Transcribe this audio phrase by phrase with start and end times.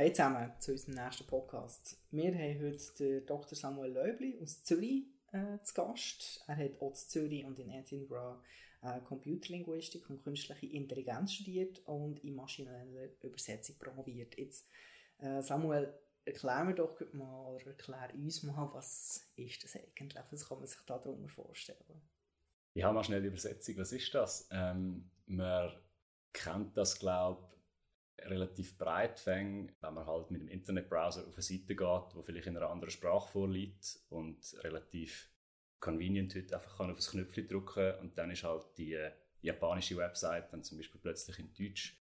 [0.00, 2.00] Hey zusammen zu unserem nächsten Podcast.
[2.12, 3.56] Wir haben heute den Dr.
[3.58, 6.44] Samuel Löbli aus Zürich äh, zu Gast.
[6.46, 8.40] Er hat auch in Zürich und in Edinburgh
[8.82, 14.38] äh, Computerlinguistik und künstliche Intelligenz studiert und in maschinelle Übersetzung promoviert.
[14.38, 14.68] Jetzt,
[15.18, 15.92] äh, Samuel,
[16.24, 20.22] erklär mir doch mal, oder erklär uns mal, was ist das eigentlich?
[20.30, 22.02] Was kann man sich darunter vorstellen?
[22.74, 23.78] Ja, mal schnell Übersetzung.
[23.78, 24.48] Was ist das?
[24.52, 25.72] Ähm, man
[26.32, 27.57] kennt das, glaube ich,
[28.24, 32.46] relativ breit fängt, wenn man halt mit dem Internetbrowser auf eine Seite geht, wo vielleicht
[32.46, 35.30] in einer anderen Sprache vorliegt und relativ
[35.80, 39.96] convenient heute einfach kann auf ein Knöpfchen drücken und dann ist halt die äh, japanische
[39.96, 41.96] Website dann zum Beispiel plötzlich in Deutsch.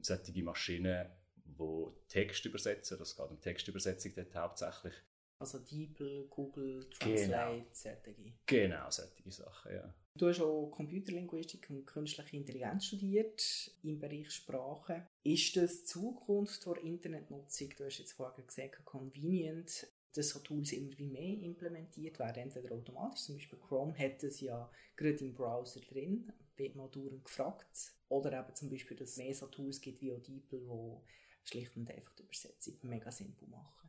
[0.00, 1.06] Solche Maschinen,
[1.36, 4.94] die Text übersetzen, das geht um Textübersetzung dort hauptsächlich.
[5.40, 7.72] Also DeepL, Google, Translate, genau.
[7.72, 8.34] solche.
[8.44, 9.94] Genau, solche Sachen, ja.
[10.14, 15.06] Du hast auch Computerlinguistik und künstliche Intelligenz studiert im Bereich Sprache.
[15.22, 17.70] Ist das die Zukunft der Internetnutzung?
[17.70, 22.74] Du hast jetzt vorher gesagt, convenient, dass so Tools immer wie mehr implementiert werden, entweder
[22.74, 27.94] automatisch, zum Beispiel Chrome hat es ja gerade im Browser drin, wird mal dauernd gefragt,
[28.10, 31.90] oder eben zum Beispiel, dass es mehr so Tools gibt wie DeepL, die schlicht und
[31.90, 33.79] einfach die Übersetzung mega simpel machen.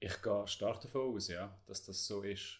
[0.00, 2.58] Ich gehe stark davon aus, ja, dass das so ist.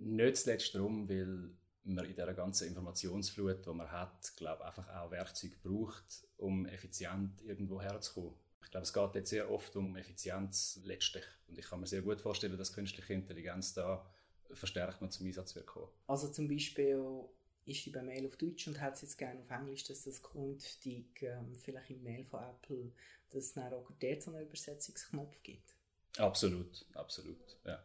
[0.00, 1.50] Nicht zuletzt darum, weil
[1.84, 7.42] man in dieser ganzen Informationsflut, die man hat, glaube einfach auch Werkzeuge braucht, um effizient
[7.42, 8.34] irgendwo herzukommen.
[8.64, 11.24] Ich glaube, es geht jetzt sehr oft um Effizienz letztlich.
[11.48, 14.04] Und ich kann mir sehr gut vorstellen, dass künstliche Intelligenz da
[14.52, 15.88] verstärkt noch zum Einsatz wird kommen.
[16.08, 17.24] Also zum Beispiel
[17.66, 20.22] ist die bei Mail auf Deutsch und hat es jetzt gerne auf Englisch, dass das
[20.22, 22.90] künftig ähm, vielleicht im Mail von Apple,
[23.30, 25.74] dass es dann auch dort so einen Übersetzungsknopf gibt.
[26.18, 27.84] Absolut, absolut, ja.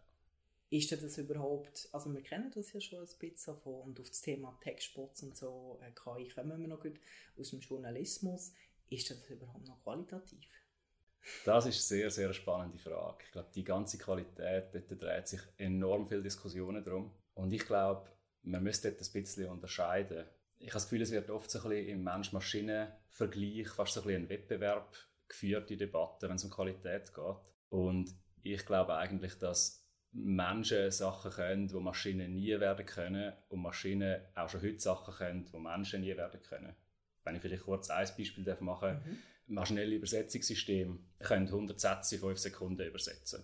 [0.69, 4.21] Ist das überhaupt, also wir kennen das ja schon ein bisschen davon und auf das
[4.21, 6.99] Thema Textbots und so, äh, KI kommen wir noch gut
[7.39, 8.51] aus dem Journalismus.
[8.89, 10.49] Ist das überhaupt noch qualitativ?
[11.43, 13.23] Das ist eine sehr, sehr spannende Frage.
[13.25, 17.11] Ich glaube, die ganze Qualität, dort dreht sich enorm viele Diskussionen drum.
[17.33, 18.09] Und ich glaube,
[18.43, 20.25] man müsste dort ein bisschen unterscheiden.
[20.59, 24.07] Ich habe das Gefühl, es wird oft so ein bisschen im Mensch-Maschinen-Vergleich fast so ein
[24.07, 24.95] bisschen ein Wettbewerb
[25.27, 27.51] geführt, die Debatte, wenn es um Qualität geht.
[27.69, 34.21] Und ich glaube eigentlich, dass Menschen Sachen können, die Maschinen nie werden können und Maschinen
[34.33, 36.73] auch schon heute Sachen können, die Menschen nie werden können.
[37.23, 39.05] Wenn ich vielleicht kurz ein Beispiel machen darf.
[39.05, 39.17] Mhm.
[39.47, 43.43] Maschinelle Übersetzungssysteme können 100 Sätze in 5 Sekunden übersetzen.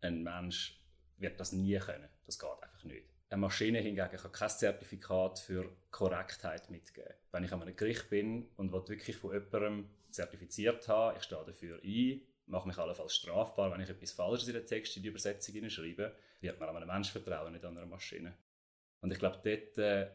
[0.00, 0.80] Ein Mensch
[1.18, 2.08] wird das nie können.
[2.24, 3.08] Das geht einfach nicht.
[3.28, 7.14] Eine Maschine hingegen kann kein Zertifikat für Korrektheit mitgeben.
[7.32, 11.80] Wenn ich an einem Gericht bin und wirklich von jemandem zertifiziert habe, ich stehe dafür
[11.82, 15.68] ein, mache mich allenfalls strafbar, wenn ich etwas Falsches in den Text in die Übersetzung
[15.70, 18.34] schreibe, wird man an einem Menschen vertrauen, nicht an einer Maschine.
[19.00, 20.10] Und ich glaube, dort äh,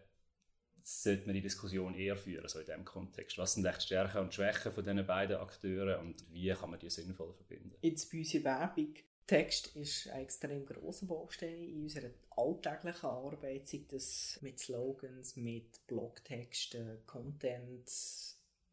[0.81, 3.37] sollte man die Diskussion eher führen, so in diesem Kontext.
[3.37, 6.89] Was sind echt Stärken und Schwächen von diesen beiden Akteuren und wie kann man die
[6.89, 7.75] sinnvoll verbinden?
[7.81, 8.95] Jetzt bei unserer Werbung
[9.27, 15.87] Text ist ein extrem grosser Baustein in unserer alltäglichen Arbeit, sei das mit Slogans, mit
[15.87, 17.89] Blogtexten, Content,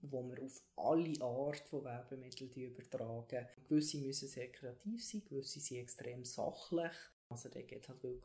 [0.03, 3.47] wo wir auf alle Art von Werbemitteln übertragen.
[3.69, 6.93] Gewisse müssen sehr kreativ sein, gewisse sind extrem sachlich.
[7.29, 8.25] Also da geht halt wirklich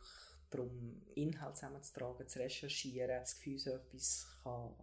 [0.50, 3.20] darum, Inhalt zusammenzutragen, zu recherchieren.
[3.20, 4.74] Das Gefühl, so etwas kann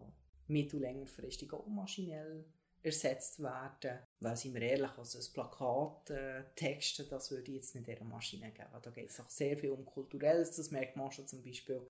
[0.49, 2.45] mittel- und längerfristig auch maschinell
[2.83, 3.99] ersetzt werden.
[4.21, 8.05] Weil, sind wir ehrlich, also ein Plakat äh, texten, das würde ich jetzt nicht dieser
[8.05, 8.69] Maschine geben.
[8.83, 10.57] Da geht es auch sehr viel um Kulturelles.
[10.57, 11.87] Das merkt man schon zum Beispiel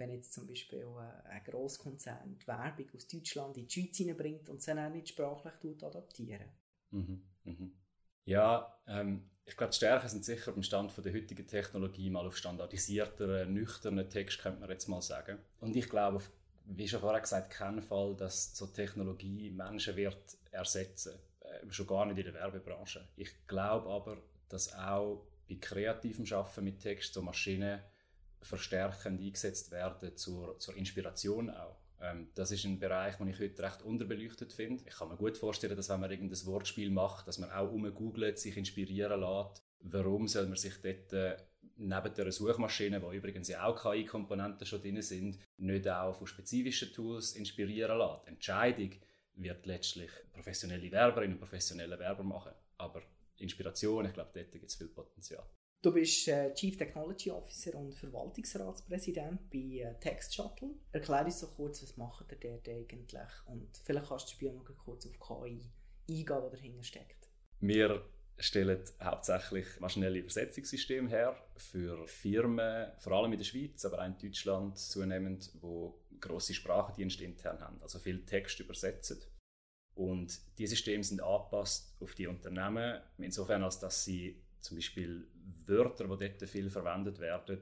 [0.00, 4.48] wenn jetzt zum Beispiel äh, ein Grosskonzern die Werbung aus Deutschland in die Schweiz hineinbringt
[4.48, 6.48] und sie dann nicht sprachlich adaptieren.
[6.90, 7.72] Mhm, mhm.
[8.24, 12.26] Ja, ähm, ich glaube, die Stärken sind sicher beim Stand von der heutigen Technologie mal
[12.26, 15.38] auf standardisierteren, nüchternen Text, könnte man jetzt mal sagen.
[15.60, 16.22] Und ich glaube,
[16.64, 21.18] wie schon vorher gesagt, keinen Fall, dass so Technologie Menschen wird ersetzen.
[21.40, 23.08] Äh, schon gar nicht in der Werbebranche.
[23.16, 27.80] Ich glaube aber, dass auch bei kreativem Schaffen mit Text so Maschinen
[28.42, 31.76] verstärkend eingesetzt werden zur, zur Inspiration auch.
[32.00, 34.82] Ähm, das ist ein Bereich, den ich heute recht unterbeleuchtet finde.
[34.86, 38.38] Ich kann mir gut vorstellen, dass wenn man irgendein Wortspiel macht, dass man auch umgoogelt,
[38.38, 39.62] sich inspirieren lässt.
[39.80, 41.36] Warum soll man sich dort äh,
[41.76, 46.92] neben der Suchmaschine, wo übrigens ja auch KI-Komponenten schon drin sind, nicht auch von spezifischen
[46.92, 48.28] Tools inspirieren lassen?
[48.28, 48.92] Entscheidung
[49.34, 52.52] wird letztlich professionelle Werberinnen und professionelle Werber machen.
[52.78, 53.02] Aber
[53.36, 55.44] Inspiration, ich glaube, dort gibt es viel Potenzial.
[55.82, 60.74] Du bist äh, Chief Technology Officer und Verwaltungsratspräsident bei äh, Text Shuttle.
[60.92, 63.18] Erklär uns so kurz, was macht ihr dort eigentlich?
[63.46, 65.58] Und vielleicht kannst du Spiel noch kurz auf KI
[66.06, 67.30] eingehen, was dahinter steckt.
[67.60, 68.04] Wir
[68.38, 74.18] stellen hauptsächlich maschinelle Übersetzungssysteme her für Firmen, vor allem in der Schweiz, aber auch in
[74.18, 79.18] Deutschland zunehmend, wo grosse Sprachendienste intern haben, also viel Text übersetzen.
[79.94, 85.26] Und die Systeme sind angepasst auf die Unternehmen, insofern als dass sie zum Beispiel
[85.66, 87.60] Wörter, die dort viel verwendet werden,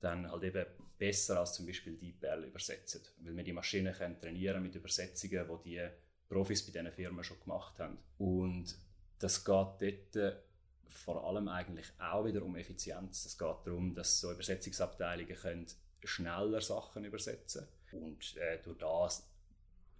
[0.00, 0.66] dann halt eben
[0.98, 3.02] besser als zum Beispiel DeepL übersetzen.
[3.18, 5.88] Weil wir die Maschinen können trainieren mit Übersetzungen, die die
[6.28, 7.98] Profis bei diesen Firmen schon gemacht haben.
[8.18, 8.76] Und
[9.18, 10.42] das geht dort
[10.88, 13.24] vor allem eigentlich auch wieder um Effizienz.
[13.24, 15.66] Es geht darum, dass so Übersetzungsabteilungen können
[16.02, 19.28] schneller Sachen übersetzen und äh, durch das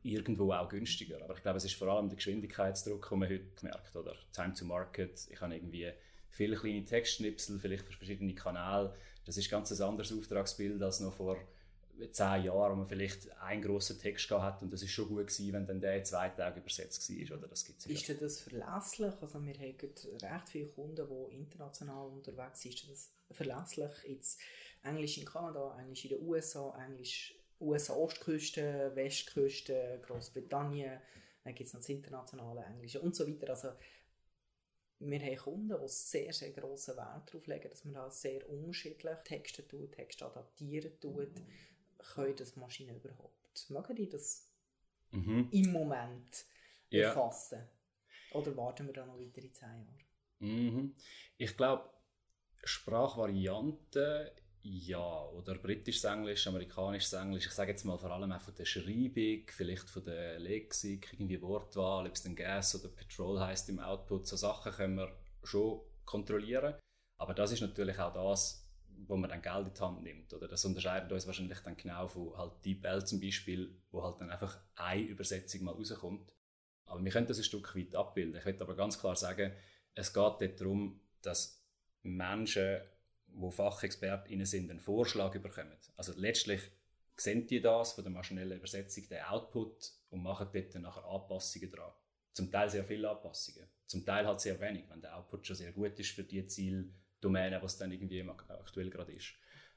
[0.02, 1.22] irgendwo auch günstiger.
[1.22, 3.94] Aber ich glaube, es ist vor allem der Geschwindigkeitsdruck, den man heute merkt.
[3.94, 5.28] Oder Time to Market.
[5.30, 5.92] Ich habe irgendwie
[6.30, 8.94] viele kleine Textschnipsel, vielleicht für verschiedene Kanäle.
[9.24, 11.36] Das ist ganz ein anderes Auftragsbild als noch vor
[12.12, 15.26] zehn Jahren, wo man vielleicht einen grossen Text gehabt hat und das ist schon gut
[15.26, 17.38] gewesen, wenn dann der in zwei Tagen übersetzt war.
[17.38, 17.48] Oder?
[17.48, 19.12] Das gibt's ist das verlässlich?
[19.20, 19.76] Also wir haben
[20.22, 22.74] recht viele Kunden, die international unterwegs sind.
[22.74, 23.92] Ist das verlässlich?
[24.08, 24.40] Jetzt
[24.82, 30.98] Englisch in Kanada, Englisch in den USA, Englisch USA-Ostküste, Westküste, Großbritannien,
[31.44, 33.50] dann gibt es noch das internationale Englische und so weiter.
[33.50, 33.68] Also
[35.00, 39.16] wir haben Kunden, die sehr, sehr grossen Wert darauf legen, dass man da sehr unterschiedlich
[39.24, 41.32] Texte tut, Texte adaptieren tut.
[42.14, 43.70] Können das Maschinen überhaupt?
[43.70, 44.46] Mögen die das
[45.10, 45.48] mhm.
[45.50, 46.44] im Moment
[46.90, 47.08] ja.
[47.08, 47.66] erfassen?
[48.32, 49.98] Oder warten wir da noch weitere zehn Jahre?
[50.38, 50.94] Mhm.
[51.36, 51.90] Ich glaube,
[52.62, 54.30] Sprachvarianten
[54.62, 57.46] ja, oder britisches Englisch, amerikanisches Englisch.
[57.46, 61.40] Ich sage jetzt mal vor allem auch von der Schreibung, vielleicht von der Lexik, irgendwie
[61.40, 64.26] Wortwahl, ob es dann Gas oder Petrol heißt im Output.
[64.26, 66.74] So Sachen können wir schon kontrollieren.
[67.16, 68.68] Aber das ist natürlich auch das,
[69.06, 70.34] wo man dann Geld in die Hand nimmt.
[70.34, 74.30] Oder das unterscheidet uns wahrscheinlich dann genau von halt DeepL zum Beispiel, wo halt dann
[74.30, 76.34] einfach eine Übersetzung mal rauskommt.
[76.84, 78.36] Aber wir können das ein Stück weit abbilden.
[78.36, 79.52] Ich möchte aber ganz klar sagen,
[79.94, 81.64] es geht dort darum, dass
[82.02, 82.80] Menschen
[83.40, 85.76] wo FachexpertInnen sind, einen Vorschlag bekommen.
[85.96, 86.60] Also letztlich
[87.16, 91.92] sehen die das von der maschinellen Übersetzung, den Output und machen dort nachher Anpassungen dran.
[92.32, 95.72] Zum Teil sehr viele Anpassungen, zum Teil halt sehr wenig, wenn der Output schon sehr
[95.72, 99.34] gut ist für die Zieldomäne, was dann irgendwie aktuell gerade ist.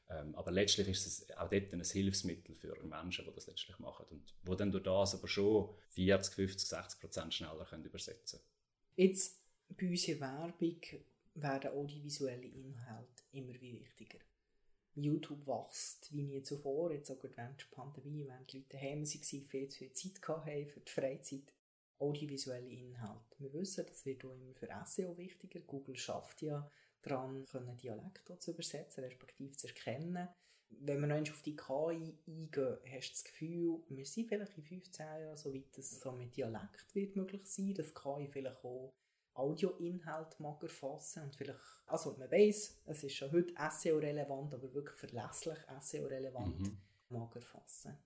[0.09, 4.05] Ähm, aber letztlich ist es auch dort ein Hilfsmittel für Menschen, die das letztlich machen
[4.09, 9.07] und die dann durch das aber schon 40, 50, 60 Prozent schneller können übersetzen können.
[9.07, 10.81] Jetzt bei unserer Werbung
[11.35, 14.19] werden audiovisuelle Inhalte immer wie wichtiger.
[14.95, 19.05] YouTube wächst wie nie zuvor, jetzt sogar während der Pandemie, wenn die Leute daheim waren,
[19.05, 21.53] viel zu viel Zeit hatten für die Freizeit.
[21.99, 23.37] Audiovisuelle Inhalte.
[23.39, 25.61] Wir wissen, das wird auch immer für SEO wichtiger.
[25.61, 26.69] Google schafft ja
[27.01, 27.45] daran,
[27.81, 30.27] Dialekte zu übersetzen, respektive zu erkennen.
[30.69, 34.63] Wenn wir noch auf die KI eingehen, hast du das Gefühl, wir sind vielleicht in
[34.63, 38.65] 15 Jahren so weit, dass es so mit Dialekt wird möglich sein, dass KI vielleicht
[38.65, 38.93] auch
[39.35, 44.95] Audioinhalt mag erfassen und vielleicht, also man weiß, es ist schon heute SEO-relevant, aber wirklich
[44.95, 46.77] verlässlich SEO-relevant mhm.
[47.09, 47.97] mag erfassen.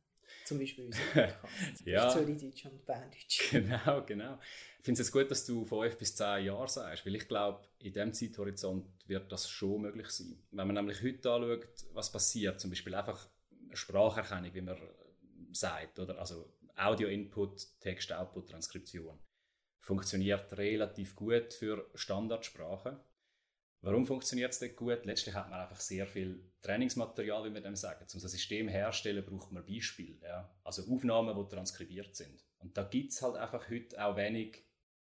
[0.45, 1.85] Zum Beispiel unser Podcast.
[1.85, 2.09] ja.
[2.09, 3.51] Zürichdeutsch und Berndeutsch.
[3.51, 4.39] Genau, genau.
[4.79, 7.93] Ich finde es gut, dass du fünf bis zehn Jahre sagst, weil ich glaube, in
[7.93, 10.37] diesem Zeithorizont wird das schon möglich sein.
[10.51, 13.29] Wenn man nämlich heute anschaut, was passiert, zum Beispiel einfach
[13.73, 14.77] Spracherkennung, wie man
[15.51, 19.17] sagt, oder also Audio-Input, Text-Output, Transkription
[19.79, 22.99] funktioniert relativ gut für Standardsprachen.
[23.81, 25.05] Warum funktioniert es nicht gut?
[25.05, 28.05] Letztlich hat man einfach sehr viel Trainingsmaterial, wie wir dem sagen.
[28.11, 30.17] Um das System herzustellen, braucht man Beispiele.
[30.23, 30.53] Ja?
[30.63, 32.43] Also Aufnahmen, die transkribiert sind.
[32.57, 34.63] Und da gibt es halt einfach heute auch wenig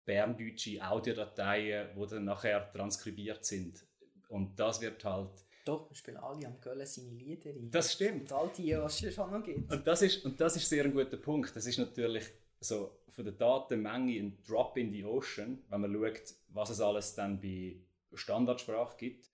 [0.06, 3.86] berndeutsche Audiodateien, die dann nachher transkribiert sind.
[4.30, 5.32] Und das wird halt...
[5.66, 7.70] Doch, wir spielen alle am Gölle seine Lieder rein.
[7.72, 8.32] Das stimmt.
[8.32, 9.72] Und all die, was es schon noch gibt.
[9.72, 11.56] Und das, ist, und das ist sehr ein guter Punkt.
[11.56, 12.26] Das ist natürlich
[12.60, 17.16] so von der Datenmenge ein Drop in the Ocean, wenn man schaut, was es alles
[17.16, 17.82] dann bei
[18.14, 19.30] Standardsprache gibt.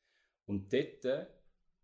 [0.46, 1.30] Und dort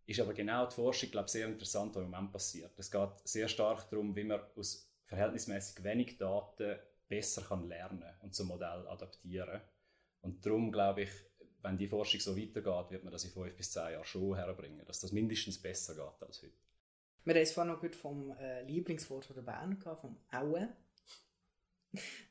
[0.05, 2.77] ist aber genau die Forschung, glaube ich, sehr interessant, was im Moment passiert.
[2.77, 8.33] Es geht sehr stark darum, wie man aus verhältnismäßig wenig Daten besser kann lernen und
[8.33, 9.62] zum Modell adaptieren.
[10.21, 11.12] Und darum glaube ich,
[11.62, 14.86] wenn die Forschung so weitergeht, wird man das in fünf bis zehn Jahren schon herbringen,
[14.86, 16.53] dass das mindestens besser geht als heute.
[17.24, 20.69] Wir haben es vorhin noch gut vom äh, Lieblingswort der Bern vom Aue.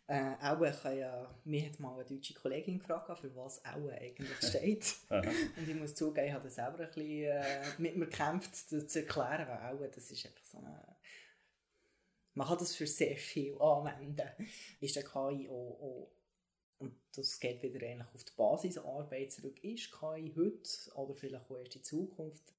[0.06, 4.28] Äh, Aue kann ja, mir hat mal eine deutsche Kollegin gefragt, für was Aue eigentlich
[4.38, 4.96] steht.
[5.08, 9.00] und ich muss zugeben, ich habe selber ein bisschen äh, mit mir gekämpft, das zu
[9.00, 10.96] erklären, weil Aue, das ist einfach so eine...
[12.34, 14.28] Man kann das für sehr viel anwenden.
[14.80, 16.12] Ist der KI auch, auch
[16.78, 19.62] und das geht wieder eigentlich auf die Basisarbeit zurück.
[19.62, 22.54] Ist KI heute oder vielleicht auch erst in Zukunft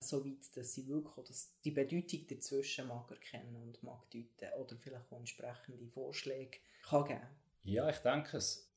[0.00, 4.76] so weit, dass sie wirklich dass die Bedeutung dazwischen mag erkennen und mag deuten oder
[4.76, 7.20] vielleicht auch entsprechende Vorschläge kann geben
[7.64, 8.68] Ja, ich denke es.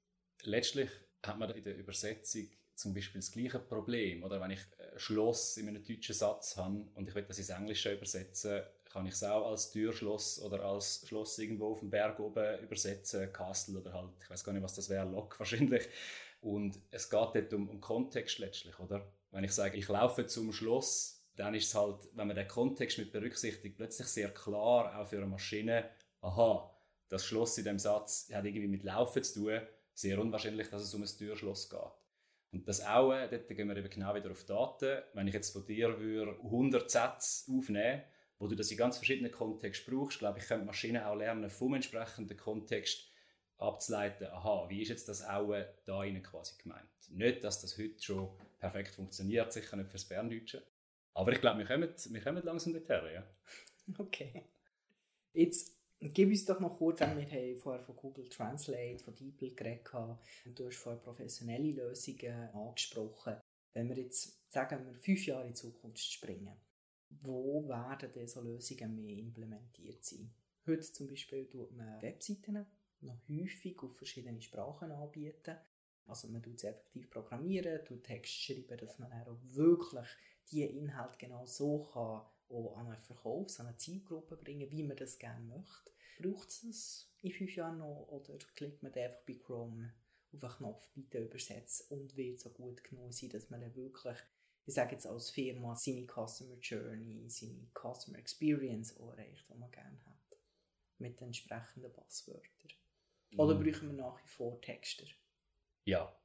[0.44, 0.90] Letztlich
[1.26, 4.24] hat man in der Übersetzung zum Beispiel das gleiche Problem.
[4.24, 4.60] Oder wenn ich
[4.98, 9.14] Schloss in einem deutschen Satz habe und ich will das ins Englische übersetzen, kann ich
[9.14, 13.94] es auch als Türschloss oder als Schloss irgendwo auf dem Berg oben übersetzen, Castle oder
[13.94, 15.88] halt, ich weiß gar nicht, was das wäre, Lok wahrscheinlich.
[16.42, 19.08] Und es geht dort um, um Kontext letztlich, oder?
[19.34, 23.00] Wenn ich sage, ich laufe zum Schloss, dann ist es halt, wenn man den Kontext
[23.00, 25.90] mit berücksichtigt, plötzlich sehr klar, auch für eine Maschine,
[26.22, 26.72] aha,
[27.10, 29.62] das Schloss in dem Satz hat irgendwie mit Laufen zu tun,
[29.94, 31.80] sehr unwahrscheinlich, dass es um ein Türschloss geht.
[32.52, 35.02] Und das auch, dort gehen wir eben genau wieder auf Daten.
[35.14, 38.04] Wenn ich jetzt von dir würde 100 Sätze aufnehmen
[38.44, 41.76] wo du das in ganz verschiedenen Kontexten brauchst, glaube ich, können Maschinen auch lernen, vom
[41.76, 43.10] entsprechenden Kontext
[43.58, 46.90] abzuleiten, aha, wie ist jetzt das auch da innen quasi gemeint.
[47.10, 50.66] Nicht, dass das heute schon perfekt funktioniert, sicher nicht fürs Berndeutsche.
[51.14, 53.28] Aber ich glaube, wir kommen, wir kommen langsam dorthin, ja.
[53.98, 54.46] Okay.
[55.34, 55.78] Jetzt
[56.12, 60.60] Gib uns doch noch kurz wir haben vorher von Google Translate, von DeepL geredet und
[60.60, 63.38] du hast vorher professionelle Lösungen angesprochen.
[63.74, 66.60] Wenn wir jetzt, sagen wir, fünf Jahre in Zukunft springen,
[67.22, 70.34] wo werden diese Lösungen mehr implementiert sein?
[70.68, 72.66] Heute zum Beispiel tut man Webseiten
[73.00, 75.56] noch häufig auf verschiedene Sprachen anbieten.
[76.06, 80.08] Also man tut es effektiv programmieren, tut Text schreiben, dass man auch wirklich
[80.52, 84.98] die Inhalte genau so kann auch an einen Verkaufs-, an eine Zielgruppe bringen, wie man
[84.98, 85.92] das gerne möchte.
[86.20, 89.94] Braucht es das in fünf Jahren noch oder klickt man einfach bei Chrome
[90.32, 94.18] auf einen Knopf «Bitte übersetzen» und wird so gut genug sein, dass man dann wirklich,
[94.66, 99.72] ich sage jetzt als Firma, seine Customer Journey, seine Customer Experience auch erreicht, die man
[99.72, 100.38] gerne hat.
[101.00, 102.72] Mit den entsprechenden Passwörtern.
[103.38, 103.64] Oder mhm.
[103.64, 105.06] brauchen wir nach wie vor Texter?
[105.86, 106.16] Ja,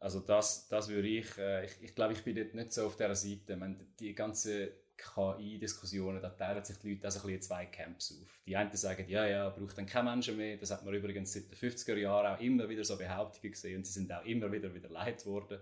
[0.00, 2.96] also das, das würde ich, äh, ich, ich glaube, ich bin dort nicht so auf
[2.96, 3.56] dieser Seite.
[3.56, 8.40] Man, die ganze KI-Diskussionen, da teilen sich die Leute also ein in zwei Camps auf.
[8.46, 10.56] Die einen sagen, ja, ja, braucht dann kein Menschen mehr.
[10.56, 13.86] Das hat man übrigens seit den 50er Jahren auch immer wieder so Behauptungen gesehen und
[13.86, 15.60] sie sind auch immer wieder wieder leid worden.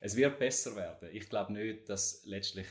[0.00, 1.08] Es wird besser werden.
[1.12, 2.66] Ich glaube nicht, dass letztlich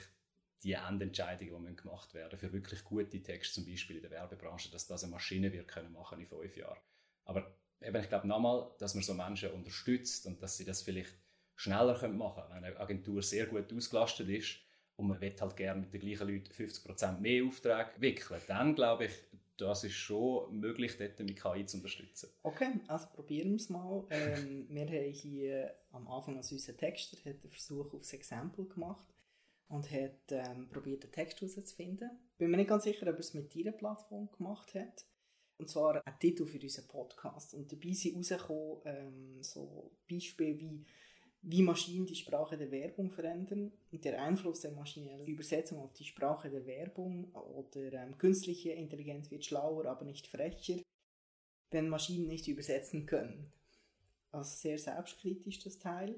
[0.64, 4.88] die Endentscheidungen, die gemacht werden für wirklich gute Texte, zum Beispiel in der Werbebranche, dass
[4.88, 6.80] das eine Maschine wird können machen in fünf Jahren.
[7.26, 11.14] Aber eben, ich glaube nochmal, dass man so Menschen unterstützt und dass sie das vielleicht
[11.56, 12.56] schneller machen können.
[12.56, 14.58] Wenn eine Agentur sehr gut ausgelastet ist,
[14.98, 19.06] und man will halt gerne mit den gleichen Leuten 50% mehr Aufträge wickeln, dann glaube
[19.06, 19.12] ich,
[19.58, 22.30] das ist schon möglich, dort mit KI zu unterstützen.
[22.44, 24.06] Okay, also probieren wir es mal.
[24.10, 29.08] Ähm, wir haben hier am Anfang als unser Texter einen Versuch aufs Exempel gemacht
[29.68, 32.10] und hat ähm, probiert, den Text herauszufinden.
[32.38, 35.06] Bin mir nicht ganz sicher, ob er es mit dieser Plattform gemacht hat.
[35.58, 37.54] Und zwar ein Titel für unseren Podcast.
[37.54, 40.86] Und dabei sind rausgekommen ähm, so Beispiele wie
[41.42, 46.50] wie Maschinen die Sprache der Werbung verändern, der Einfluss der maschinellen Übersetzung auf die Sprache
[46.50, 50.82] der Werbung oder ähm, künstliche Intelligenz wird schlauer, aber nicht frecher,
[51.72, 53.52] wenn Maschinen nicht übersetzen können.
[54.32, 56.16] Also sehr selbstkritisch das Teil.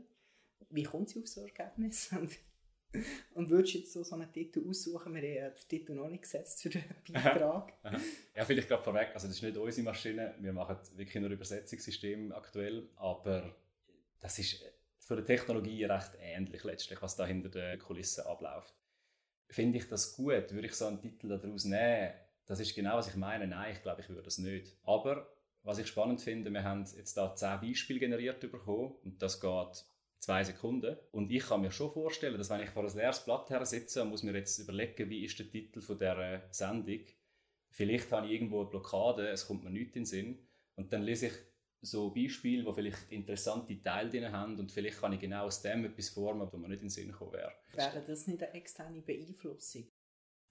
[0.72, 2.12] Wie kommt sie auf so Ergebnis?
[2.20, 2.32] Und
[3.36, 5.14] würdest du jetzt so, so einen Titel aussuchen?
[5.14, 7.74] Wir haben den Titel noch nicht gesetzt für den Beitrag.
[8.36, 12.32] ja, vielleicht gerade vorweg, also das ist nicht unsere Maschine, wir machen wirklich nur Übersetzungssystem
[12.32, 13.56] aktuell, aber
[14.20, 14.64] das ist
[15.00, 18.74] von der Technologie recht ähnlich letztlich, was da hinter den Kulissen abläuft.
[19.50, 20.52] Finde ich das gut?
[20.52, 22.14] Würde ich so einen Titel daraus nehmen?
[22.46, 23.48] Das ist genau, was ich meine.
[23.48, 24.78] Nein, ich glaube, ich würde das nicht.
[24.84, 25.28] Aber
[25.64, 29.86] was ich spannend finde, wir haben jetzt da zehn Beispiele generiert bekommen und das geht
[30.20, 30.98] zwei Sekunden.
[31.12, 34.02] Und ich kann mir schon vorstellen, dass wenn ich vor einem leeres Blatt her sitze
[34.02, 37.00] und muss mir jetzt überlegen, wie ist der Titel von dieser Sendung,
[37.72, 41.04] vielleicht habe ich irgendwo eine Blockade, es kommt mir nichts in den Sinn und dann
[41.04, 41.34] lese ich
[41.82, 45.86] so Beispiele, die vielleicht interessante Teile drin haben und vielleicht kann ich genau aus dem
[45.86, 47.54] etwas formen, wo man nicht in den Sinn gekommen wäre.
[47.74, 49.88] Wäre das nicht eine externe Beeinflussung?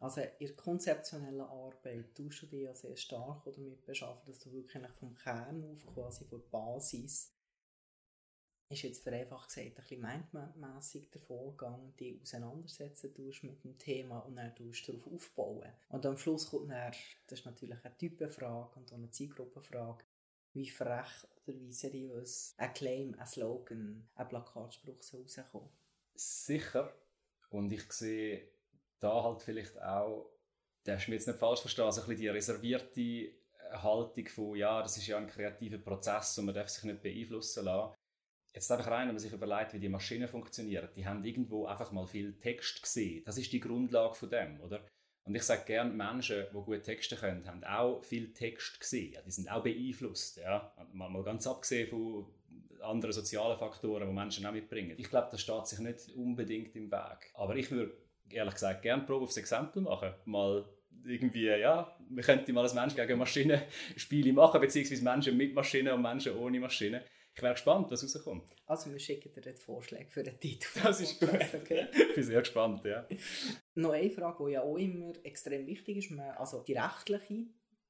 [0.00, 4.52] Also in der konzeptionellen Arbeit tust du dich ja sehr stark damit beschaffen, dass du
[4.52, 7.34] wirklich vom Kern auf, quasi von der Basis,
[8.68, 14.18] ist jetzt vereinfacht gesagt ein bisschen mindmässig der Vorgang, die auseinandersetzen tust mit dem Thema
[14.20, 15.72] und dann tust du darauf aufbauen.
[15.88, 16.92] Und am Schluss kommt dann,
[17.26, 20.04] das ist natürlich eine Typenfrage und eine Zielgruppenfrage,
[20.52, 25.70] wie frech oder wie seriös ein Claim, ein Slogan, ein Plakatspruch so rauskommen.
[26.14, 26.92] Sicher.
[27.50, 28.50] Und ich sehe
[29.00, 30.30] da halt vielleicht auch,
[30.84, 33.32] das ist mir jetzt nicht falsch verstanden, also ein bisschen die reservierte
[33.70, 37.64] Haltung von, ja, das ist ja ein kreativer Prozess und man darf sich nicht beeinflussen
[37.64, 37.94] lassen.
[38.54, 40.88] Jetzt einfach rein, wenn man sich überlegt, wie die Maschinen funktionieren.
[40.96, 43.22] Die haben irgendwo einfach mal viel Text gesehen.
[43.24, 44.84] Das ist die Grundlage von dem, oder?
[45.24, 49.20] Und ich sage gerne, Menschen, die gut Texte können, haben auch viel Text gesehen.
[49.26, 50.38] Die sind auch beeinflusst.
[50.38, 50.72] Ja?
[50.92, 52.26] Mal, mal ganz abgesehen von
[52.80, 54.94] anderen sozialen Faktoren, die Menschen auch mitbringen.
[54.96, 57.30] Ich glaube, das steht sich nicht unbedingt im Weg.
[57.34, 57.92] Aber ich würde
[58.30, 60.14] ehrlich gesagt gerne Probe aufs Exempel machen.
[60.24, 60.64] Mal
[61.04, 63.60] irgendwie, ja, wir könnten mal als Mensch gegen Maschinen
[63.96, 67.02] Spiele machen, beziehungsweise Menschen mit Maschinen und Menschen ohne Maschinen.
[67.38, 68.52] Ich wäre gespannt, was rauskommt.
[68.66, 70.66] Also wir schicken dir jetzt Vorschläge für den Titel.
[70.82, 71.30] Das ist gut.
[71.30, 71.86] Okay.
[71.92, 73.06] ich bin sehr gespannt, ja.
[73.76, 77.46] Noch eine Frage, die ja auch immer extrem wichtig ist, also die rechtliche.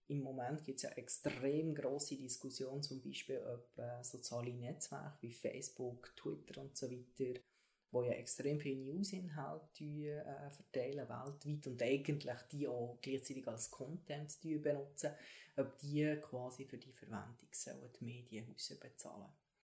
[0.09, 6.14] Im Moment gibt es ja extrem große Diskussionen, zum Beispiel über soziale Netzwerke wie Facebook,
[6.14, 7.40] Twitter und so weiter,
[7.90, 14.37] wo ja extrem viele News-Inhalte äh, verteilen weltweit und eigentlich die auch gleichzeitig als Content
[14.40, 15.12] benutzen,
[15.57, 19.33] ob die quasi für die Verwendung sollen die Medienhäuser bezahlen.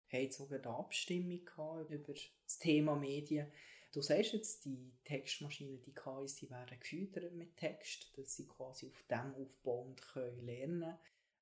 [0.08, 1.40] Wir hatten sogar eine Abstimmung
[1.88, 2.12] über
[2.44, 3.46] das Thema Medien
[3.92, 8.86] Du sagst jetzt, die Textmaschinen, die KIs, die werden gefüttert mit Text, dass sie quasi
[8.86, 10.96] auf dem aufbauend können lernen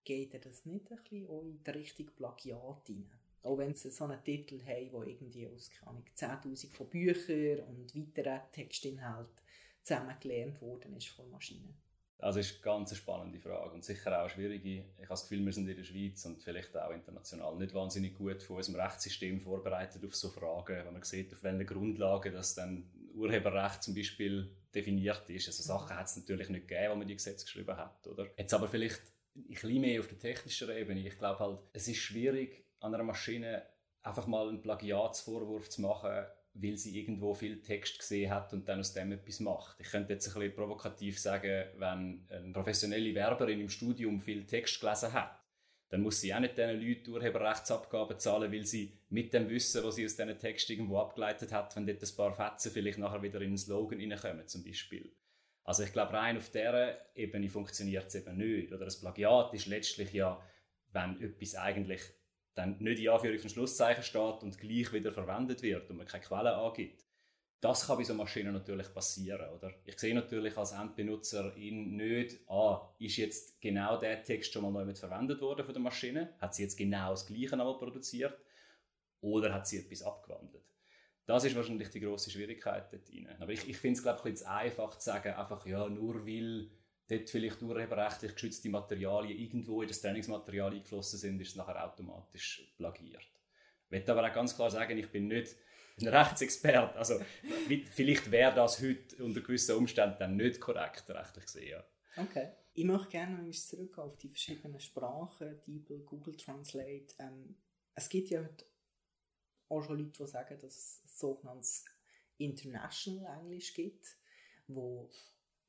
[0.05, 3.18] Geht dir das nicht ein bisschen auch in die Richtung Plagiat rein?
[3.43, 5.71] Auch wenn sie so einen Titel haben, der irgendwie aus
[6.17, 9.33] 10'000 von Büchern und weiteren Textinhalten
[9.83, 11.75] zusammengelernt worden ist von Maschinen.
[12.21, 14.87] Also ist eine ganz spannende Frage und sicher auch eine schwierige.
[14.97, 18.15] Ich habe das Gefühl, wir sind in der Schweiz und vielleicht auch international nicht wahnsinnig
[18.15, 22.57] gut von unserem Rechtssystem vorbereitet auf so Fragen, wenn man sieht, auf welchen Grundlagen das
[22.57, 25.47] dann Urheberrecht zum Beispiel definiert ist.
[25.47, 28.29] Also Sachen hat es natürlich nicht gegeben, wo man die Gesetze geschrieben hat, oder?
[28.37, 29.03] Jetzt aber vielleicht
[29.37, 31.07] ein bisschen mehr auf der technischen Ebene.
[31.07, 33.63] Ich glaube halt, es ist schwierig, an einer Maschine
[34.03, 38.81] einfach mal einen Plagiatsvorwurf zu machen, weil sie irgendwo viel Text gesehen hat und dann
[38.81, 39.81] aus dem etwas macht.
[39.81, 44.81] Ich könnte jetzt ein bisschen provokativ sagen, wenn eine professionelle Werberin im Studium viel Text
[44.81, 45.41] gelesen hat,
[45.91, 49.95] dann muss sie auch nicht diesen Leuten Urheberrechtsabgaben zahlen, weil sie mit dem Wissen, was
[49.95, 53.41] sie aus diesen Text irgendwo abgeleitet hat, wenn dort ein paar Fetzen vielleicht nachher wieder
[53.41, 55.15] in einen Slogan reinkommen, zum Beispiel.
[55.65, 58.73] Also ich glaube, rein auf dieser Ebene funktioniert es eben nicht.
[58.73, 60.41] Oder das Plagiat ist letztlich ja,
[60.93, 62.03] wenn etwas eigentlich
[62.59, 66.25] dann nicht in Anführungs- und Schlusszeichen steht und gleich wieder verwendet wird und man keine
[66.25, 67.05] Quelle angibt.
[67.61, 69.73] Das kann bei so Maschinen natürlich passieren, oder?
[69.85, 74.71] Ich sehe natürlich als Endbenutzer ihn nicht, ah, ist jetzt genau der Text schon mal
[74.71, 76.35] neu mit verwendet worden von der Maschine?
[76.39, 78.39] Hat sie jetzt genau das Gleiche einmal produziert?
[79.21, 80.63] Oder hat sie etwas abgewandelt?
[81.27, 83.37] Das ist wahrscheinlich die große Schwierigkeit dort rein.
[83.41, 86.27] Aber ich, ich finde es, glaube ich, ein bisschen einfach zu sagen, einfach, ja, nur
[86.27, 86.71] weil
[87.09, 92.73] dort vielleicht urheberrechtlich geschützte Materialien irgendwo in das Trainingsmaterial eingeflossen sind, ist es nachher automatisch
[92.77, 93.29] plagiert.
[93.87, 95.57] Ich möchte aber auch ganz klar sagen, ich bin nicht
[96.01, 96.99] ein Rechtsexperte.
[96.99, 97.21] Also,
[97.91, 101.71] vielleicht wäre das heute unter gewissen Umständen dann nicht korrekt, rechtlich gesehen.
[101.71, 101.85] Ja.
[102.23, 102.51] Okay.
[102.75, 107.07] Ich möchte gerne noch zurück auf die verschiedenen Sprachen, DeepL, Google Translate.
[107.19, 107.57] Ähm,
[107.95, 108.67] es gibt ja heute
[109.69, 111.85] auch schon Leute, die sagen, dass es sogenanntes
[112.37, 114.07] International Englisch gibt,
[114.69, 115.11] wo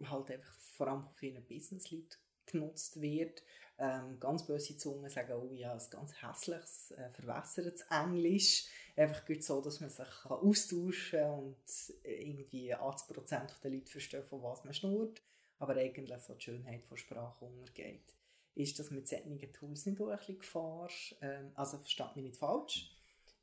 [0.08, 3.44] halt einfach vor allem von vielen Businessleuten genutzt wird.
[3.78, 8.66] Ähm, ganz böse Zungen sagen, oh ja, ein ganz hässliches, äh, verwässertes Englisch.
[8.96, 14.24] Einfach gut so, dass man sich kann austauschen kann und irgendwie 80% der Leute verstehen,
[14.26, 15.22] von was man schnurrt,
[15.60, 18.16] aber eigentlich so die Schönheit von Sprache untergeht.
[18.56, 20.90] Ist das mit solchen Tools nicht auch ein Gefahr?
[21.22, 22.92] Ähm, also versteht mich nicht falsch.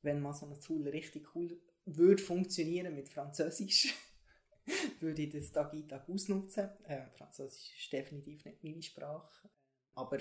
[0.02, 3.94] Wenn man so ein Tool richtig cool würde funktionieren mit Französisch,
[5.00, 6.70] würde ich das Tag ein Tag ausnutzen.
[6.84, 9.48] Äh, Französisch ist definitiv nicht meine Sprache.
[9.94, 10.18] Aber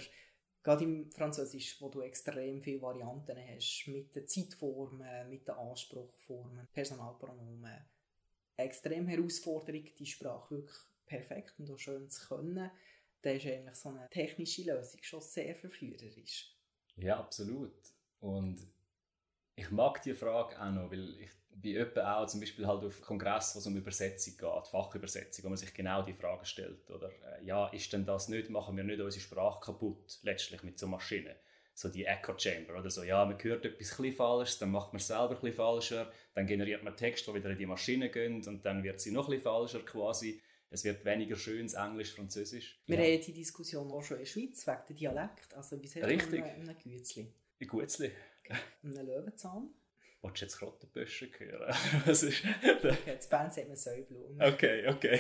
[0.64, 6.68] gerade im Französisch, wo du extrem viele Varianten hast, mit den Zeitformen, mit den Anspruchformen,
[6.74, 7.86] Personalpronomen,
[8.58, 12.72] extrem Herausforderung, die Sprache wirklich perfekt und auch schön zu können,
[13.22, 16.56] dann ist eigentlich so eine technische Lösung schon sehr verführerisch.
[16.96, 17.76] Ja, absolut.
[18.20, 18.66] Und
[19.56, 23.02] ich mag die Frage auch noch, weil ich wie etwa auch zum Beispiel halt auf
[23.02, 27.10] Kongress, wo es um Übersetzung geht, Fachübersetzung, wo man sich genau die Frage stellt, oder
[27.10, 30.88] äh, ja, ist denn das nicht, machen wir nicht unsere Sprache kaputt, letztlich mit so
[30.88, 31.36] Maschinen,
[31.74, 35.00] so die Echo Chamber oder so, ja, man hört etwas ein falsch, dann macht man
[35.00, 38.66] es selber ein falscher, dann generiert man Texte, die wieder in die Maschine gehen und
[38.66, 40.42] dann wird sie noch ein falscher quasi.
[40.72, 42.82] Es wird weniger schönes Englisch, Französisch.
[42.88, 43.16] Wir ja.
[43.16, 45.54] haben die Diskussion auch schon in der Schweiz wegen der Dialekt.
[45.54, 46.42] Also, wie sagt Richtig.
[46.42, 47.32] man einem Gützli?
[47.62, 48.12] Ein Gützli.
[48.84, 49.70] Einem Löwenzahn.
[50.26, 51.76] Willst du jetzt Krottenböschen hören?
[52.06, 54.42] Was ist okay, zu Bern sagt man Säublumen.
[54.42, 55.20] Okay, okay.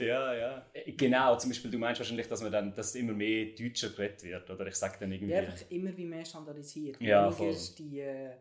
[0.00, 0.66] ja, ja.
[0.96, 4.50] Genau, zum Beispiel, du meinst wahrscheinlich, dass, man dann, dass immer mehr Deutscher geredet wird,
[4.50, 4.66] oder?
[4.66, 5.34] Ich sage dann irgendwie...
[5.34, 7.00] Ja, einfach immer wie mehr standardisiert.
[7.00, 7.54] Ja, voll.
[7.78, 8.36] Die, äh,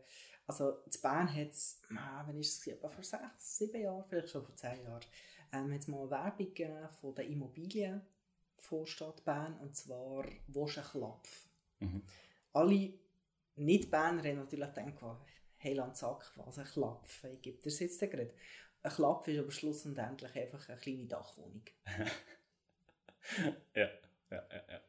[0.47, 4.29] also in Bern hat es, ah, wann ist es, etwa vor sechs, sieben Jahren, vielleicht
[4.29, 5.03] schon vor zehn Jahren,
[5.51, 8.01] ähm, hat es mal eine Werbung gegeben von der Immobilien
[8.57, 11.47] von Stadt Bern, und zwar «Wosch ein Klapf».
[11.79, 12.01] Mhm.
[12.53, 12.93] Alle
[13.55, 15.19] Nicht-Berner haben natürlich gedacht,
[15.65, 17.23] Heiland Sack, was ein Klapf.
[17.25, 18.33] Ich gebe dir das jetzt gerade.
[18.83, 21.63] Ein Klapf ist aber schlussendlich einfach eine kleine Dachwohnung.
[23.75, 23.89] ja,
[24.29, 24.81] ja, ja, ja.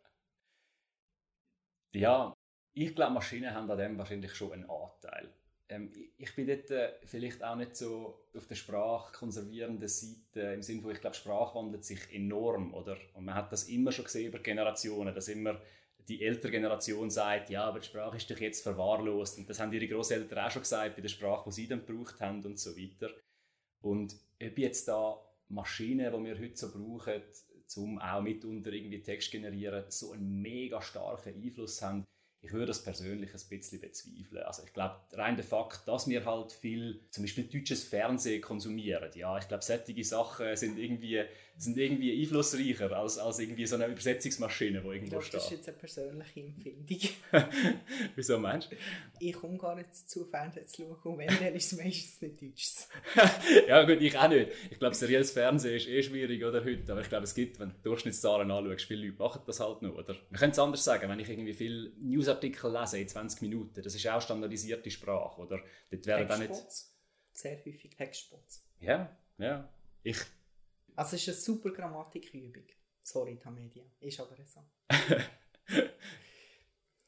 [1.92, 2.36] Ja,
[2.74, 5.32] ich glaube, Maschinen haben an dem wahrscheinlich schon einen Anteil.
[5.68, 10.82] Ähm, ich bin dort äh, vielleicht auch nicht so auf der sprachkonservierenden Seite, im Sinne
[10.82, 12.96] von, ich glaube, Sprache wandelt sich enorm, oder?
[13.14, 15.58] Und man hat das immer schon gesehen über Generationen, dass immer
[16.08, 19.38] die ältere Generation sagt, ja, aber die Sprache ist doch jetzt verwahrlost.
[19.38, 22.20] Und das haben ihre Großeltern auch schon gesagt bei der Sprache, die sie dann gebraucht
[22.20, 23.10] haben und so weiter.
[23.80, 27.22] Und ob jetzt da Maschinen, die wir heute so brauchen,
[27.76, 32.04] um auch mitunter irgendwie Text generieren, so einen mega starken Einfluss haben
[32.46, 34.42] ich würde das persönlich ein bisschen bezweifeln.
[34.44, 39.10] Also ich glaube, rein der Fakt, dass wir halt viel, zum Beispiel deutsches Fernsehen konsumieren,
[39.14, 41.22] ja, ich glaube, solche Sachen sind irgendwie,
[41.58, 45.34] sind irgendwie einflussreicher als, als irgendwie so eine Übersetzungsmaschine, die irgendwo steht.
[45.34, 46.98] Das ist jetzt eine persönliche Empfindung.
[48.14, 48.76] Wieso meinst du?
[49.20, 52.42] Ich komme gar nicht zu Fernsehen zu schauen und wenn, dann ist es meistens nicht
[52.42, 52.66] deutsch.
[53.68, 54.50] ja gut, ich auch nicht.
[54.70, 57.70] Ich glaube, serielles Fernsehen ist eh schwierig oder heute, aber ich glaube, es gibt, wenn
[57.70, 60.14] du Durchschnittszahlen anschaust, viele Leute machen das halt nur, oder?
[60.28, 63.82] Wir können es anders sagen, wenn ich irgendwie viel News Newsartikel lesen in 20 Minuten.
[63.82, 65.60] Das ist auch standardisierte Sprache, oder?
[65.90, 66.52] Dort wäre dann nicht...
[67.32, 68.64] Sehr häufig Textspots.
[68.80, 69.68] Ja, ja.
[70.02, 70.18] Ich...
[70.96, 72.64] Also es ist eine super Grammatikübung.
[73.02, 73.84] Sorry, Tamedia.
[74.00, 74.64] Ist aber so.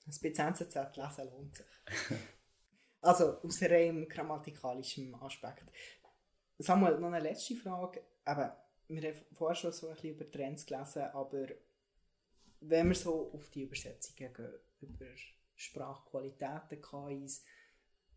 [0.07, 1.67] das bei NZZ lesen lohnt sich.
[3.01, 5.73] Also aus rein grammatikalischem Aspekt.
[6.59, 8.03] Samuel, noch eine letzte Frage.
[8.27, 8.51] Eben,
[8.89, 11.47] wir haben vorher schon so ein bisschen über Trends gelesen, aber
[12.61, 15.07] wenn wir so auf die Übersetzungen gehen, über
[15.55, 17.45] Sprachqualitäten, KIs,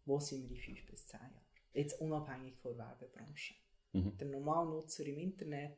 [0.06, 1.46] wo sind wir in fünf bis zehn Jahren?
[1.74, 3.54] Jetzt unabhängig von der Werbebranche.
[3.94, 4.18] Mhm.
[4.18, 5.78] Der Normalnutzer im Internet,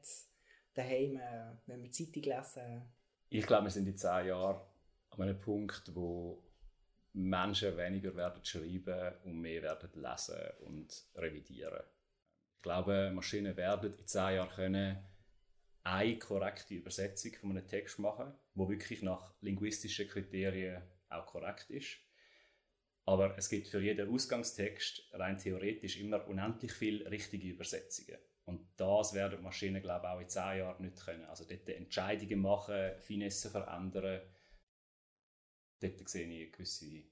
[0.74, 2.82] daheim, äh, wenn wir Zeitung lesen.
[3.30, 4.62] Ich glaube, wir sind in zehn Jahren
[5.10, 6.44] an einem Punkt, wo
[7.14, 11.84] Menschen weniger werden schreiben und mehr werden lesen und revidieren.
[12.58, 14.98] Ich glaube, Maschinen werden in zehn Jahren können
[15.84, 21.98] eine korrekte Übersetzung von einem Text machen, wo wirklich nach linguistischen Kriterien auch korrekt ist.
[23.06, 28.18] Aber es gibt für jeden Ausgangstext rein theoretisch immer unendlich viele richtige Übersetzungen.
[28.46, 31.26] Und das werden Maschinen, glaube ich, auch in zehn Jahren nicht können.
[31.26, 34.22] Also dort Entscheidungen machen, Finesse verändern,
[35.80, 37.04] dort sehe ich eine gewisse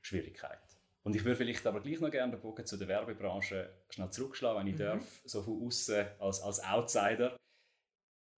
[0.00, 0.60] Schwierigkeit.
[1.04, 4.60] Und ich würde vielleicht aber gleich noch gerne den Bogen zu der Werbebranche schnell zurückschlagen,
[4.60, 4.84] wenn ich mhm.
[4.84, 7.36] darf, so von außen als, als Outsider.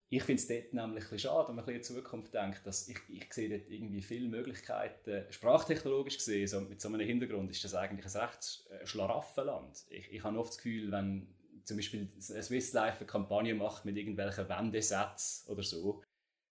[0.09, 2.99] Ich finde es dort nämlich ein schade, wenn man in die Zukunft denkt, dass ich,
[3.09, 7.75] ich sehe dort irgendwie viele Möglichkeiten, sprachtechnologisch gesehen, so mit so einem Hintergrund ist das
[7.75, 9.85] eigentlich ein recht äh, Schlaraffenland.
[9.89, 13.97] Ich, ich habe oft das Gefühl, wenn zum Beispiel Swiss Life eine Kampagne macht mit
[13.97, 16.05] irgendwelchen Wendesätzen oder so,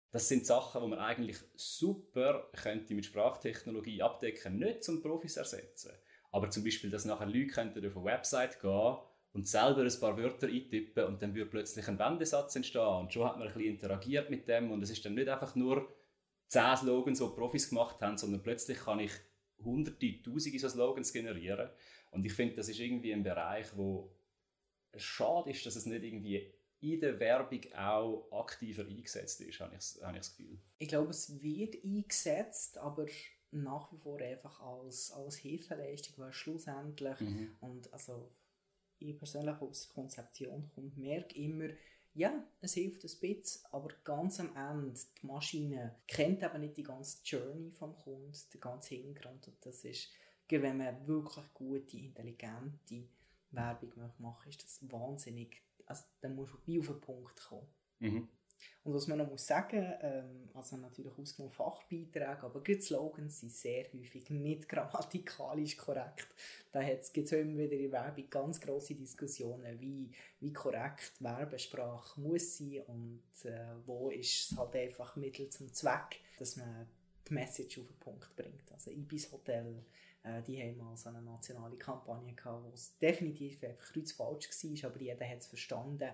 [0.09, 5.91] das sind Sachen, die man eigentlich super könnte mit Sprachtechnologie abdecken, nicht zum Profis ersetzen.
[6.31, 8.97] Aber zum Beispiel, dass nachher Leute könnten auf eine Website gehen
[9.33, 13.25] und selber ein paar Wörter eintippen und dann würde plötzlich ein Wendesatz entstehen und schon
[13.25, 15.91] hat man ein bisschen interagiert mit dem und es ist dann nicht einfach nur
[16.47, 19.11] zehn Slogans, die Profis gemacht haben, sondern plötzlich kann ich
[19.63, 21.69] hunderte, tausende so Slogans generieren
[22.11, 24.15] und ich finde, das ist irgendwie ein Bereich, wo
[24.95, 30.03] schade ist, dass es nicht irgendwie in der Werbung auch aktiver eingesetzt ist, habe ich,
[30.03, 30.59] habe ich das Gefühl.
[30.79, 33.07] Ich glaube, es wird eingesetzt, aber
[33.51, 37.55] nach wie vor einfach als, als Hilfeleistung, weil schlussendlich mhm.
[37.61, 38.31] und also
[39.03, 41.69] ich persönlich aus der Konzeption kommt, merke immer,
[42.15, 46.83] ja, es hilft ein bisschen, aber ganz am Ende, die Maschine kennt eben nicht die
[46.83, 50.09] ganze Journey vom Kunden, den ganzen Hintergrund und das ist,
[50.49, 53.07] wenn man wirklich gute, intelligente
[53.49, 57.67] Werbung machen ist das wahnsinnig, also dann musst du auf den Punkt kommen.
[57.99, 58.27] Mhm.
[58.83, 63.53] Und was man noch muss sagen, ähm, also natürlich ausgenommen Fachbeiträge, aber die Slogans sind
[63.53, 66.27] sehr häufig nicht grammatikalisch korrekt.
[66.71, 72.57] Da gibt es immer wieder in Werbung ganz grosse Diskussionen, wie, wie korrekt Werbesprache muss
[72.57, 76.87] sein und äh, wo ist es halt einfach Mittel zum Zweck, dass man
[77.27, 78.69] die Message auf den Punkt bringt.
[78.71, 79.85] Also Ibis Hotel,
[80.23, 84.91] äh, die haben mal so eine nationale Kampagne gehabt, wo es definitiv einfach kreuzfalsch war,
[84.91, 86.09] aber jeder hat es verstanden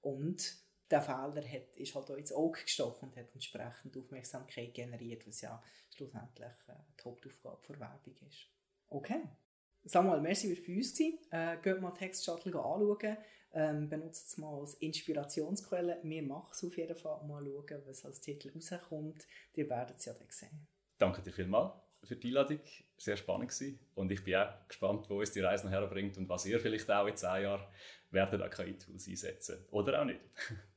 [0.00, 5.26] und der Fehler hat, ist halt auch ins Auge gestochen und hat entsprechend Aufmerksamkeit generiert,
[5.26, 5.62] was ja
[5.94, 8.46] schlussendlich äh, die Hauptaufgabe der Werbung ist.
[8.88, 9.22] Okay.
[9.84, 11.18] Samuel, merci, dass du bei uns gewesen.
[11.30, 13.16] Äh, geht mal Text Shuttle anschauen.
[13.52, 16.00] Ähm, benutzt es mal als Inspirationsquelle.
[16.02, 17.24] Wir machen es auf jeden Fall.
[17.26, 19.26] Mal schauen, was als Titel rauskommt.
[19.54, 20.66] Ihr werdet es ja dann sehen.
[20.98, 22.60] Danke dir vielmals für die Einladung.
[22.96, 23.78] Sehr spannend gewesen.
[23.94, 26.90] Und ich bin auch gespannt, wo es die Reise nachher bringt und was ihr vielleicht
[26.90, 27.66] auch in zehn Jahren
[28.10, 29.64] werdet an KI-Tools einsetzen.
[29.70, 30.20] Oder auch nicht.